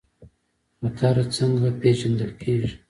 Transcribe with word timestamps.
خطر 0.79 1.15
څنګه 1.35 1.69
پیژندل 1.81 2.31
کیږي؟ 2.41 2.69